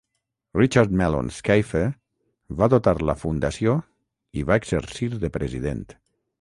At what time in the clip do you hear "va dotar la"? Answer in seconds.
2.63-3.17